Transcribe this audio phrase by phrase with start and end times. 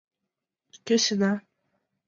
[0.85, 1.33] Кӧ сеҥа?